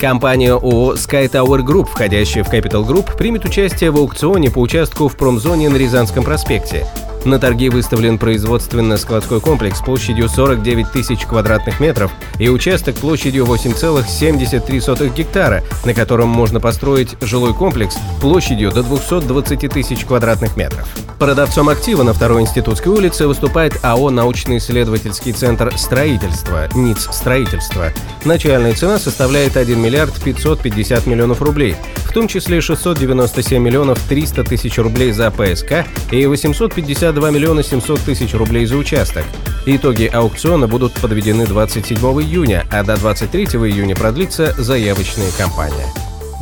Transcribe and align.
Компания 0.00 0.52
ООО 0.52 0.94
Sky 0.94 1.30
Tower 1.30 1.60
Group, 1.60 1.86
входящая 1.86 2.44
в 2.44 2.52
Capital 2.52 2.86
Group, 2.86 3.16
примет 3.16 3.44
участие 3.46 3.90
в 3.90 3.96
аукционе 3.96 4.50
по 4.50 4.58
участку 4.58 5.08
в 5.08 5.16
промзоне 5.16 5.70
на 5.70 5.76
Рязанском 5.76 6.22
проспекте. 6.22 6.86
На 7.26 7.40
торги 7.40 7.68
выставлен 7.70 8.18
производственно-складской 8.18 9.40
комплекс 9.40 9.80
площадью 9.80 10.28
49 10.28 10.92
тысяч 10.92 11.26
квадратных 11.26 11.80
метров 11.80 12.12
и 12.38 12.48
участок 12.48 12.94
площадью 12.94 13.46
8,73 13.46 15.12
гектара, 15.12 15.64
на 15.84 15.92
котором 15.92 16.28
можно 16.28 16.60
построить 16.60 17.16
жилой 17.20 17.52
комплекс 17.52 17.96
площадью 18.20 18.70
до 18.70 18.84
220 18.84 19.72
тысяч 19.72 20.04
квадратных 20.04 20.56
метров. 20.56 20.86
Продавцом 21.18 21.68
актива 21.68 22.04
на 22.04 22.12
Второй 22.12 22.42
институтской 22.42 22.92
улице 22.92 23.26
выступает 23.26 23.76
АО 23.82 24.10
«Научно-исследовательский 24.10 25.32
центр 25.32 25.76
строительства» 25.76 26.68
НИЦ 26.76 27.08
«Строительство». 27.10 27.92
Начальная 28.24 28.74
цена 28.74 29.00
составляет 29.00 29.56
1 29.56 29.80
миллиард 29.80 30.14
550 30.22 31.06
миллионов 31.06 31.42
рублей, 31.42 31.74
том 32.16 32.28
числе 32.28 32.62
697 32.62 33.62
миллионов 33.62 34.00
300 34.08 34.44
тысяч 34.44 34.78
рублей 34.78 35.12
за 35.12 35.30
ПСК 35.30 35.84
и 36.10 36.24
852 36.24 37.30
миллиона 37.30 37.62
700 37.62 38.00
тысяч 38.00 38.32
рублей 38.32 38.64
за 38.64 38.78
участок. 38.78 39.24
Итоги 39.66 40.06
аукциона 40.10 40.66
будут 40.66 40.94
подведены 40.94 41.46
27 41.46 41.98
июня, 41.98 42.64
а 42.72 42.84
до 42.84 42.96
23 42.96 43.44
июня 43.44 43.94
продлится 43.94 44.54
заявочная 44.56 45.30
кампания. 45.36 45.86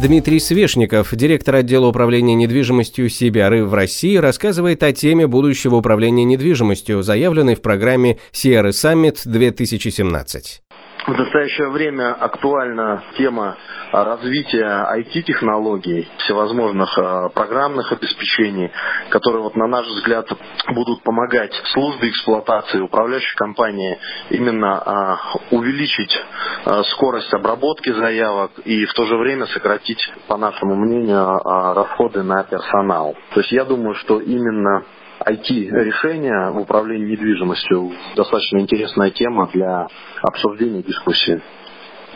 Дмитрий 0.00 0.38
Свешников, 0.38 1.12
директор 1.12 1.56
отдела 1.56 1.86
управления 1.86 2.36
недвижимостью 2.36 3.08
Сибиары 3.08 3.64
в 3.64 3.74
России, 3.74 4.16
рассказывает 4.16 4.84
о 4.84 4.92
теме 4.92 5.26
будущего 5.26 5.74
управления 5.74 6.22
недвижимостью, 6.22 7.02
заявленной 7.02 7.56
в 7.56 7.62
программе 7.62 8.18
Sierra 8.32 8.68
Summit 8.68 9.22
2017. 9.24 10.63
В 11.06 11.12
настоящее 11.18 11.68
время 11.68 12.14
актуальна 12.14 13.02
тема 13.18 13.58
развития 13.92 14.86
IT-технологий, 14.96 16.08
всевозможных 16.16 16.98
а, 16.98 17.28
программных 17.28 17.92
обеспечений, 17.92 18.70
которые, 19.10 19.42
вот, 19.42 19.54
на 19.54 19.66
наш 19.66 19.86
взгляд, 19.86 20.26
будут 20.68 21.02
помогать 21.02 21.52
службе 21.74 22.08
эксплуатации, 22.08 22.80
управляющей 22.80 23.36
компании 23.36 23.98
именно 24.30 24.78
а, 24.78 25.18
увеличить 25.50 26.18
а, 26.64 26.82
скорость 26.84 27.34
обработки 27.34 27.92
заявок 27.92 28.52
и 28.64 28.86
в 28.86 28.94
то 28.94 29.04
же 29.04 29.18
время 29.18 29.44
сократить, 29.48 30.10
по 30.26 30.38
нашему 30.38 30.74
мнению, 30.74 31.38
расходы 31.44 32.22
на 32.22 32.44
персонал. 32.44 33.14
То 33.34 33.40
есть 33.40 33.52
я 33.52 33.66
думаю, 33.66 33.94
что 33.96 34.20
именно 34.20 34.84
IT-решения 35.26 36.50
в 36.50 36.58
управлении 36.58 37.12
недвижимостью 37.12 37.92
достаточно 38.14 38.58
интересная 38.58 39.10
тема 39.10 39.48
для 39.52 39.86
обсуждения 40.22 40.82
дискуссии. 40.82 41.40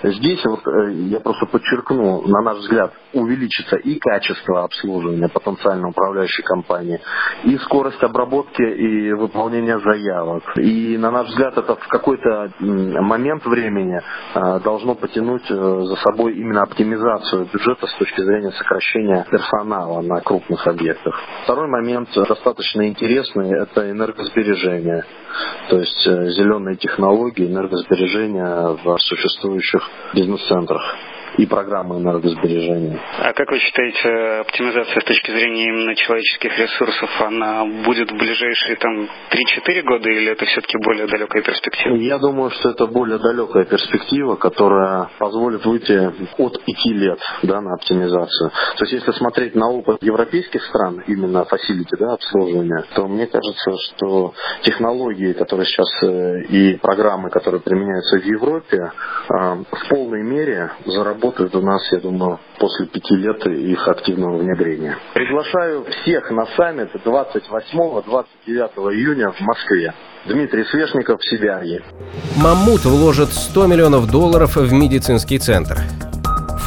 Здесь 0.02 0.44
вот 0.44 0.60
э, 0.66 0.92
я 1.10 1.20
просто 1.20 1.46
подчеркну, 1.46 2.22
на 2.26 2.40
наш 2.42 2.58
взгляд, 2.58 2.92
увеличится 3.12 3.76
и 3.76 3.98
качество 3.98 4.64
обслуживания 4.64 5.28
потенциально 5.28 5.88
управляющей 5.88 6.44
компании, 6.44 7.00
и 7.44 7.56
скорость 7.58 8.02
обработки 8.02 8.62
и 8.62 9.12
выполнения 9.12 9.78
заявок. 9.80 10.44
И 10.56 10.96
на 10.98 11.10
наш 11.10 11.28
взгляд 11.28 11.56
это 11.58 11.74
в 11.74 11.88
какой-то 11.88 12.52
момент 12.60 13.44
времени 13.44 14.00
э, 14.34 14.60
должно 14.60 14.94
потянуть 14.94 15.50
э, 15.50 15.54
за 15.54 15.96
собой 15.96 16.34
именно 16.34 16.62
оптимизацию 16.62 17.48
бюджета 17.52 17.86
с 17.86 17.94
точки 17.94 18.20
зрения 18.20 18.52
сокращения 18.52 19.26
персонала 19.30 20.00
на 20.00 20.20
крупных 20.20 20.64
объектах. 20.66 21.20
Второй 21.44 21.68
момент 21.68 22.10
достаточно 22.14 22.86
интересный– 22.86 23.50
это 23.62 23.90
энергосбережение. 23.90 25.04
То 25.68 25.78
есть 25.78 26.04
зеленые 26.04 26.76
технологии, 26.76 27.46
энергосбережения 27.46 28.76
в 28.82 28.98
существующих 28.98 29.87
бизнес-центрах 30.14 30.96
и 31.38 31.46
программы 31.46 31.98
энергосбережения. 31.98 33.00
А 33.20 33.32
как 33.32 33.50
вы 33.50 33.58
считаете, 33.60 34.08
оптимизация 34.40 35.00
с 35.00 35.04
точки 35.04 35.30
зрения 35.30 35.68
именно 35.68 35.94
человеческих 35.94 36.58
ресурсов, 36.58 37.10
она 37.20 37.64
будет 37.86 38.10
в 38.10 38.16
ближайшие 38.16 38.76
там 38.76 39.08
3-4 39.30 39.82
года 39.82 40.10
или 40.10 40.32
это 40.32 40.44
все-таки 40.44 40.76
более 40.84 41.06
далекая 41.06 41.42
перспектива? 41.42 41.94
Я 41.94 42.18
думаю, 42.18 42.50
что 42.50 42.70
это 42.70 42.86
более 42.86 43.18
далекая 43.18 43.64
перспектива, 43.64 44.34
которая 44.34 45.10
позволит 45.18 45.64
выйти 45.64 46.10
от 46.38 46.64
5 46.64 46.86
лет 46.86 47.20
да, 47.44 47.60
на 47.60 47.74
оптимизацию. 47.74 48.50
То 48.76 48.84
есть 48.84 48.92
если 48.94 49.12
смотреть 49.12 49.54
на 49.54 49.70
опыт 49.70 50.02
европейских 50.02 50.64
стран, 50.64 51.04
именно 51.06 51.44
фасилити, 51.44 51.96
да, 52.00 52.14
обслуживания, 52.14 52.84
то 52.96 53.06
мне 53.06 53.26
кажется, 53.26 53.70
что 53.84 54.34
технологии, 54.62 55.34
которые 55.34 55.66
сейчас 55.66 55.88
э, 56.02 56.42
и 56.48 56.76
программы, 56.78 57.30
которые 57.30 57.60
применяются 57.60 58.18
в 58.18 58.24
Европе, 58.24 58.76
э, 58.76 59.54
в 59.70 59.88
полной 59.88 60.24
мере 60.24 60.72
заработают 60.84 61.27
работают 61.28 61.54
у 61.54 61.60
нас, 61.60 61.82
я 61.92 61.98
думаю, 61.98 62.38
после 62.58 62.86
пяти 62.86 63.14
лет 63.16 63.44
их 63.46 63.86
активного 63.86 64.38
внедрения. 64.38 64.96
Приглашаю 65.14 65.84
всех 65.84 66.30
на 66.30 66.46
саммит 66.56 66.90
28-29 67.04 68.02
июня 68.46 69.30
в 69.30 69.40
Москве. 69.40 69.92
Дмитрий 70.26 70.64
Свешников, 70.64 71.20
Сибирь. 71.22 71.82
Маммут 72.36 72.84
вложит 72.84 73.28
100 73.28 73.66
миллионов 73.66 74.10
долларов 74.10 74.56
в 74.56 74.72
медицинский 74.72 75.38
центр. 75.38 75.78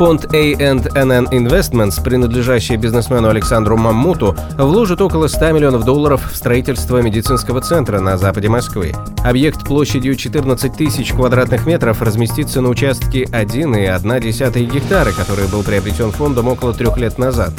Фонд 0.02 0.34
A&NN 0.34 1.30
Investments, 1.30 2.04
принадлежащий 2.04 2.76
бизнесмену 2.76 3.30
Александру 3.30 3.78
Маммуту, 3.78 4.36
вложит 4.58 5.00
около 5.00 5.28
100 5.28 5.52
миллионов 5.52 5.86
долларов 5.86 6.32
в 6.32 6.36
строительство 6.36 7.04
медицинского 7.04 7.62
центра 7.62 8.00
на 8.00 8.18
западе 8.18 8.50
Москвы. 8.50 8.94
Объект 9.24 9.64
площадью 9.64 10.16
14 10.16 10.74
тысяч 10.74 11.12
квадратных 11.12 11.68
метров 11.68 12.02
разместится 12.02 12.62
на 12.62 12.70
участке 12.70 13.26
1,1 13.26 14.72
гектара, 14.72 15.12
который 15.12 15.48
был 15.50 15.62
приобретен 15.62 16.10
фондом 16.10 16.48
около 16.48 16.74
трех 16.74 16.98
лет 16.98 17.20
назад. 17.20 17.52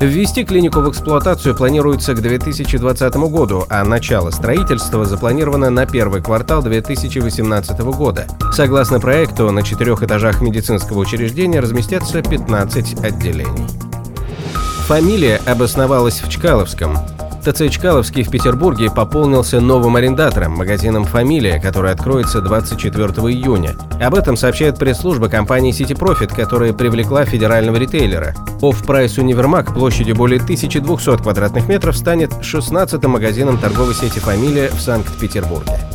Ввести 0.00 0.44
клинику 0.44 0.80
в 0.80 0.90
эксплуатацию 0.90 1.54
планируется 1.54 2.14
к 2.14 2.20
2020 2.20 3.14
году, 3.16 3.64
а 3.70 3.82
начало 3.82 4.30
строительства 4.30 5.06
запланировано 5.06 5.70
на 5.70 5.86
первый 5.86 6.22
квартал 6.22 6.62
2018 6.62 7.80
года. 7.80 8.26
Согласно 8.52 9.00
проекту, 9.00 9.50
на 9.50 9.62
четырех 9.62 10.02
этажах 10.02 10.42
медицинского 10.42 10.98
учреждения 10.98 11.60
разместятся 11.60 12.22
15 12.22 13.02
отделений. 13.02 13.66
Фамилия 14.86 15.40
обосновалась 15.46 16.20
в 16.20 16.28
Чкаловском. 16.28 16.98
ТЦ 17.46 17.70
«Чкаловский» 17.70 18.24
в 18.24 18.30
Петербурге 18.30 18.90
пополнился 18.90 19.60
новым 19.60 19.94
арендатором, 19.94 20.56
магазином 20.56 21.04
«Фамилия», 21.04 21.60
который 21.60 21.92
откроется 21.92 22.40
24 22.40 23.04
июня. 23.04 23.76
Об 24.00 24.16
этом 24.16 24.36
сообщает 24.36 24.80
пресс-служба 24.80 25.28
компании 25.28 25.72
City 25.72 25.96
Profit, 25.96 26.34
которая 26.34 26.72
привлекла 26.72 27.24
федерального 27.24 27.76
ритейлера. 27.76 28.34
Off-price 28.62 29.16
«Универмаг» 29.18 29.72
площадью 29.72 30.16
более 30.16 30.40
1200 30.40 31.22
квадратных 31.22 31.68
метров 31.68 31.96
станет 31.96 32.32
16-м 32.32 33.12
магазином 33.12 33.58
торговой 33.58 33.94
сети 33.94 34.18
«Фамилия» 34.18 34.68
в 34.70 34.80
Санкт-Петербурге. 34.80 35.85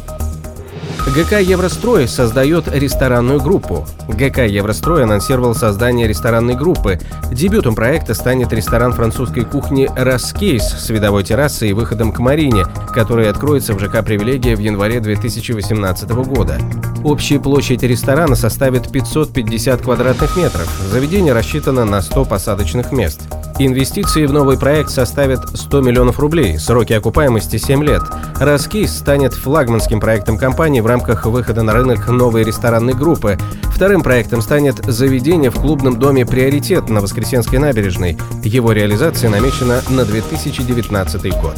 ГК 1.08 1.40
«Еврострой» 1.40 2.08
создает 2.08 2.68
ресторанную 2.68 3.42
группу. 3.42 3.88
ГК 4.08 4.46
«Еврострой» 4.46 5.04
анонсировал 5.04 5.56
создание 5.56 6.08
ресторанной 6.08 6.56
группы. 6.56 7.00
Дебютом 7.32 7.76
проекта 7.76 8.14
станет 8.14 8.54
ресторан 8.54 8.94
французской 8.94 9.44
кухни 9.44 9.90
«Раскейс» 9.96 10.64
с 10.64 10.90
видовой 10.90 11.24
террасой 11.24 11.70
и 11.70 11.74
выходом 11.74 12.12
к 12.12 12.20
Марине, 12.20 12.66
который 12.94 13.30
откроется 13.30 13.74
в 13.74 13.80
ЖК 13.80 14.06
«Привилегия» 14.06 14.56
в 14.56 14.60
январе 14.60 15.00
2018 15.00 16.10
года. 16.12 16.60
Общая 17.04 17.40
площадь 17.40 17.84
ресторана 17.84 18.36
составит 18.36 18.92
550 18.92 19.82
квадратных 19.82 20.38
метров. 20.38 20.70
Заведение 20.92 21.34
рассчитано 21.34 21.84
на 21.84 22.02
100 22.02 22.26
посадочных 22.26 22.92
мест. 22.92 23.22
Инвестиции 23.66 24.26
в 24.26 24.34
новый 24.34 24.58
проект 24.58 24.90
составят 24.90 25.58
100 25.58 25.82
миллионов 25.82 26.20
рублей, 26.20 26.58
сроки 26.58 26.94
окупаемости 26.94 27.58
7 27.58 27.84
лет. 27.84 28.02
Раскейс 28.40 28.92
станет 28.92 29.34
флагманским 29.34 30.00
проектом 30.00 30.38
компании 30.38 30.82
в 30.82 30.88
рамках 30.88 31.26
выхода 31.26 31.62
на 31.62 31.74
рынок 31.74 32.08
новой 32.08 32.44
ресторанной 32.44 32.94
группы. 32.94 33.38
Вторым 33.64 34.02
проектом 34.02 34.42
станет 34.42 34.84
заведение 34.86 35.52
в 35.52 35.60
клубном 35.60 36.00
доме 36.00 36.26
«Приоритет» 36.26 36.90
на 36.90 37.02
Воскресенской 37.02 37.60
набережной. 37.60 38.18
Его 38.44 38.72
реализация 38.72 39.30
намечена 39.30 39.82
на 39.90 40.06
2019 40.06 41.42
год. 41.42 41.58